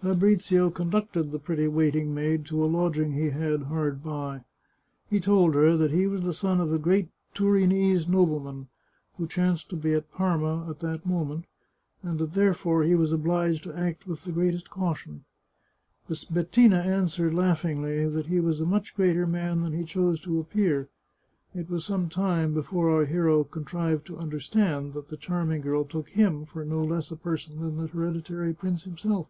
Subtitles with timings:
[0.00, 4.44] Fabrizio conducted the pretty waiting maid to a lodging he had hard by.
[5.10, 8.68] He told her that he was the son of a great Turinese nobleman
[9.16, 11.46] who chanced to be at Parma at that moment,
[12.00, 15.24] and that therefore he was obliged to act with the greatest caution.
[16.30, 20.88] Bettina answered laughingly that he was a much greater man than he chose to appear.
[21.56, 26.10] It was some time before our hero contrived to understand that the charming girl took
[26.10, 29.26] him for no less a person than the hereditary prince himself.